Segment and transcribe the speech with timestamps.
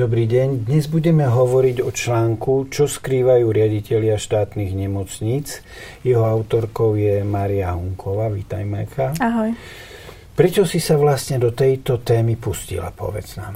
[0.00, 0.64] Dobrý deň.
[0.64, 5.60] Dnes budeme hovoriť o článku Čo skrývajú riaditeľia štátnych nemocníc.
[6.00, 8.32] Jeho autorkou je Maria Hunková.
[8.32, 9.12] Vítaj, Majka.
[9.20, 9.52] Ahoj.
[10.32, 13.52] Prečo si sa vlastne do tejto témy pustila, povedz nám?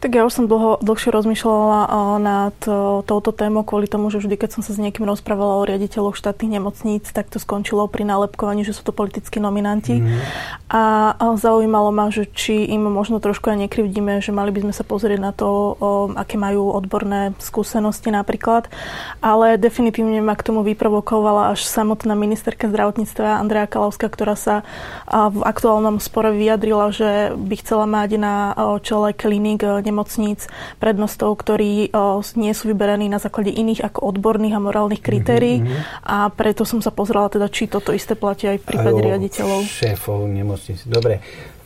[0.00, 2.56] Tak ja už som dlho, dlhšie rozmýšľala nad
[3.04, 6.56] touto témou kvôli tomu, že vždy, keď som sa s niekým rozprávala o riaditeľoch štátnych
[6.56, 10.00] nemocníc, tak to skončilo pri nálepkovaní, že sú to politickí nominanti.
[10.00, 10.24] Mm.
[10.72, 14.88] A zaujímalo ma, že či im možno trošku aj nekrivdíme, že mali by sme sa
[14.88, 15.76] pozrieť na to,
[16.16, 18.72] aké majú odborné skúsenosti napríklad.
[19.20, 24.64] Ale definitívne ma k tomu vyprovokovala až samotná ministerka zdravotníctva Andrea Kalavská, ktorá sa
[25.04, 28.34] v aktuálnom spore vyjadrila, že by chcela mať na
[28.80, 30.46] čele klinik nemocníc
[30.78, 36.06] prednostov, ktorí o, nie sú vyberaní na základe iných ako odborných a morálnych kritérií mm-hmm.
[36.06, 39.66] a preto som sa pozrela teda, či toto isté platí aj v prípade riaditeľov.
[39.66, 40.86] šéfov nemocníc.
[40.86, 41.18] Dobre.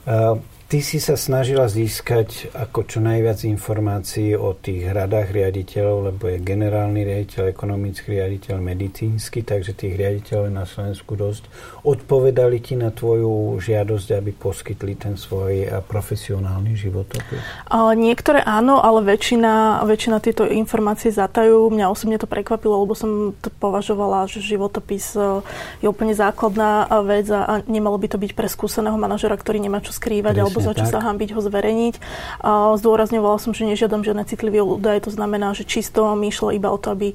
[0.09, 0.41] Uh,
[0.75, 6.43] Ty si sa snažila získať ako čo najviac informácií o tých radách riaditeľov, lebo je
[6.43, 11.47] generálny riaditeľ, ekonomický riaditeľ, medicínsky, takže tých riaditeľov na Slovensku dosť.
[11.87, 17.39] Odpovedali ti na tvoju žiadosť, aby poskytli ten svoj profesionálny životopis?
[17.95, 21.71] Niektoré áno, ale väčšina, väčšina tieto informácie zatajú.
[21.71, 25.39] Mňa osobne to prekvapilo, lebo som to považovala, že životopis e,
[25.79, 29.95] je úplne základná vec a nemalo by to byť pre skúseného manažera, ktorý nemá čo
[29.95, 30.93] skrývať Presne alebo za čo tak.
[30.97, 31.95] sa hambiť ho zverejniť.
[32.81, 36.79] Zdôrazňovala som, že nežiadam žiadne citlivé údaje, to znamená, že čisto mi išlo iba o
[36.81, 37.13] to, aby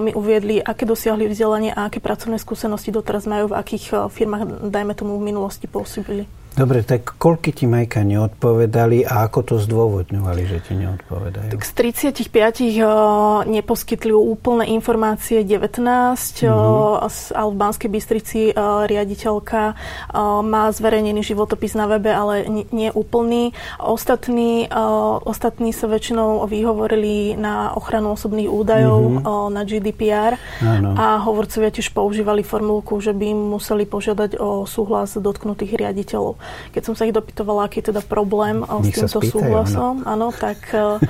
[0.00, 4.94] mi uviedli, aké dosiahli vzdelanie a aké pracovné skúsenosti doteraz majú, v akých firmách, dajme
[4.96, 6.24] tomu, v minulosti pôsobili.
[6.56, 11.52] Dobre, tak koľky ti Majka neodpovedali a ako to zdôvodňovali, že ti neodpovedajú?
[11.52, 11.72] Tak z
[12.08, 12.32] 35
[12.80, 17.36] uh, neposkytli úplné informácie 19, mm-hmm.
[17.36, 22.88] ale v Banskej Bystrici uh, riaditeľka uh, má zverejnený životopis na webe, ale nie, nie
[22.88, 23.52] úplný.
[23.76, 29.28] Ostatní, uh, ostatní sa väčšinou vyhovorili na ochranu osobných údajov, mm-hmm.
[29.28, 30.96] uh, na GDPR Áno.
[30.96, 36.45] a hovorcovia tiež používali formulku, že by im museli požiadať o súhlas dotknutých riaditeľov.
[36.72, 39.94] Keď som sa ich dopytovala, aký je teda problém eh, Nech s týmto spýtajú, súhlasom,
[40.04, 41.00] áno, tak uh,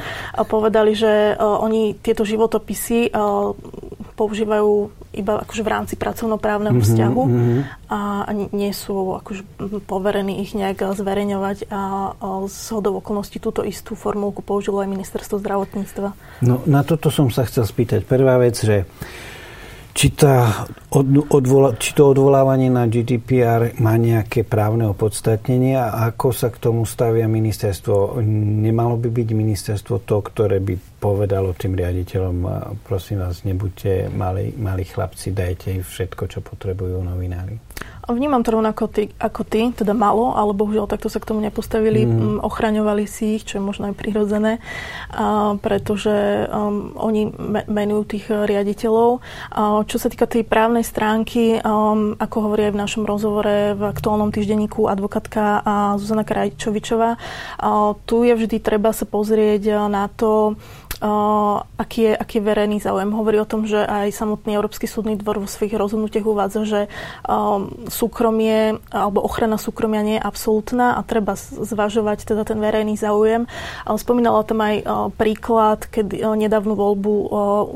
[0.46, 3.12] povedali, že uh, oni tieto životopisy
[4.16, 7.60] používajú iba akože v rámci pracovnoprávneho mm-hmm, vzťahu mm-hmm.
[7.92, 8.00] a
[8.52, 9.44] nie sú akože
[9.84, 15.40] poverení ich nejak zverejňovať a, a z hodov okolností túto istú formulku použilo aj ministerstvo
[15.40, 16.08] zdravotníctva.
[16.44, 18.08] No na toto som sa chcel spýtať.
[18.08, 18.88] Prvá vec, že
[19.96, 20.68] či, tá
[21.32, 26.84] odvola, či to odvolávanie na GDPR má nejaké právne opodstatnenie a ako sa k tomu
[26.84, 28.20] stavia ministerstvo?
[28.60, 32.36] Nemalo by byť ministerstvo to, ktoré by povedalo tým riaditeľom,
[32.84, 37.56] prosím vás, nebuďte malí, malí chlapci, dajte im všetko, čo potrebujú novinári.
[38.06, 42.06] Vnímam to rovnako ty, ako ty, teda malo, ale bohužiaľ takto sa k tomu nepostavili.
[42.06, 42.38] Mm.
[42.38, 44.62] Ochraňovali si ich, čo je možno aj prirodzené,
[45.10, 49.18] a, pretože um, oni me, menujú tých riaditeľov.
[49.50, 53.82] A, čo sa týka tej právnej stránky, um, ako hovorí aj v našom rozhovore v
[53.82, 55.66] aktuálnom týždenníku advokátka
[55.98, 57.18] Zuzana Krajčovičová, a,
[58.06, 60.54] tu je vždy treba sa pozrieť na to,
[61.76, 63.12] aký, je, aký je verejný záujem.
[63.12, 66.80] Hovorí o tom, že aj samotný Európsky súdny dvor vo svojich rozhodnutiach uvádza, že
[67.28, 73.44] um, súkromie alebo ochrana súkromia nie je absolútna a treba zvažovať teda ten verejný záujem.
[73.84, 74.74] Ale spomínala tam aj
[75.20, 77.12] príklad, keď nedávnu voľbu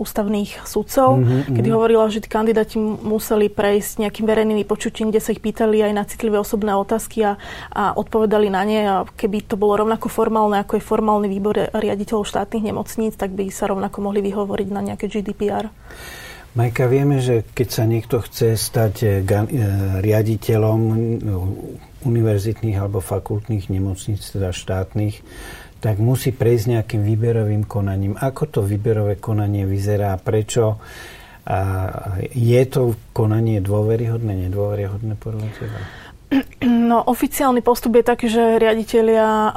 [0.00, 5.42] ústavných sudcov, mm-hmm, kedy hovorila, že kandidáti museli prejsť nejakým verejným vypočutím, kde sa ich
[5.42, 7.32] pýtali aj na citlivé osobné otázky a,
[7.72, 8.80] a odpovedali na ne.
[8.86, 13.34] A keby to bolo rovnako formálne, ako je formálny výbor riaditeľov štátnych nemocníc, hraníc, tak
[13.34, 15.66] by sa rovnako mohli vyhovoriť na nejaké GDPR.
[16.50, 19.46] Majka, vieme, že keď sa niekto chce stať eh, eh,
[20.02, 20.98] riaditeľom eh,
[22.00, 25.22] univerzitných alebo fakultných nemocníc, teda štátnych,
[25.80, 28.18] tak musí prejsť nejakým výberovým konaním.
[28.18, 30.12] Ako to výberové konanie vyzerá?
[30.20, 30.76] Prečo?
[31.50, 31.58] A
[32.36, 35.78] je to konanie dôveryhodné, nedôveryhodné podľa teba?
[36.90, 39.54] No, oficiálny postup je taký, že riaditeľia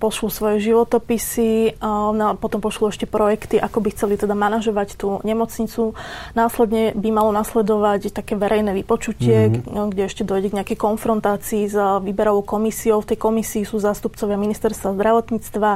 [0.00, 5.20] pošlú svoje životopisy, uh, na, potom pošlú ešte projekty, ako by chceli teda manažovať tú
[5.20, 5.92] nemocnicu.
[6.32, 9.92] Následne by malo nasledovať také verejné vypočutie, mm-hmm.
[9.92, 13.04] kde ešte dojde k nejakej konfrontácii s výberovou komisiou.
[13.04, 15.70] V tej komisii sú zástupcovia ministerstva zdravotníctva,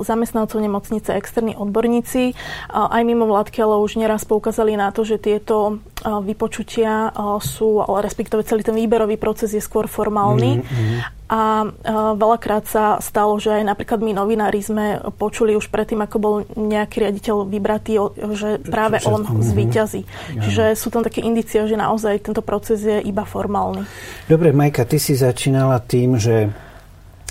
[0.00, 2.32] zamestnancov nemocnice, externí odborníci.
[2.72, 7.10] Aj mimo vládky, ale už neraz poukázali na to, že tieto vypočutia
[7.42, 10.62] sú, ale respektíve celý ten výberový proces je skôr formálny.
[10.62, 11.14] Mm-hmm.
[11.26, 16.16] A uh, veľakrát sa stalo, že aj napríklad my novinári sme počuli už predtým, ako
[16.22, 17.98] bol nejaký riaditeľ vybratý,
[18.38, 19.42] že práve on mm-hmm.
[19.42, 20.02] zvíťazí.
[20.06, 20.42] Ja.
[20.46, 23.82] Čiže sú tam také indície, že naozaj tento proces je iba formálny.
[24.30, 26.46] Dobre, Majka, ty si začínala tým, že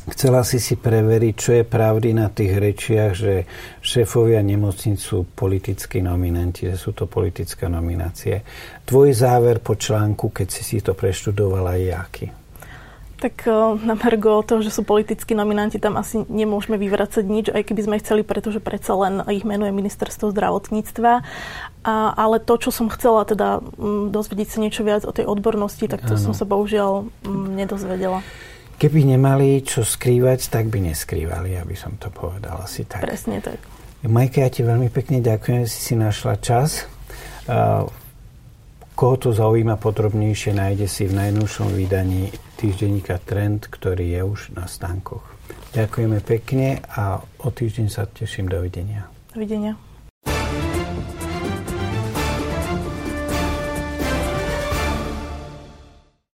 [0.05, 3.33] Chcela si si preveriť, čo je pravdy na tých rečiach, že
[3.81, 8.45] šéfovia nemocnic sú politickí nominanti, že sú to politické nominácie.
[8.85, 12.25] Tvoj záver po článku, keď si si to preštudovala, je aký?
[13.15, 17.63] Tak eh, na Mergo toho, že sú politickí nominanti, tam asi nemôžeme vyvracať nič, aj
[17.63, 21.23] keby sme chceli, pretože predsa len ich menuje ministerstvo zdravotníctva.
[21.85, 23.61] A, ale to, čo som chcela teda
[24.09, 26.23] dozvedieť sa niečo viac o tej odbornosti, tak to ano.
[26.29, 27.07] som sa bohužiaľ
[27.53, 28.25] nedozvedela.
[28.75, 33.07] Keby nemali čo skrývať, tak by neskrývali, aby som to povedal asi tak.
[33.07, 33.61] Presne tak.
[34.03, 36.83] Majka, ja ti veľmi pekne ďakujem, že si si našla čas.
[37.47, 37.87] Uh,
[38.93, 44.65] koho to zaujíma podrobnejšie, nájde si v najnovšom vydaní týždenníka Trend, ktorý je už na
[44.65, 45.23] stánkoch.
[45.75, 48.47] Ďakujeme pekne a o týždeň sa teším.
[48.47, 49.11] Dovidenia.
[49.35, 49.94] Dovidenia.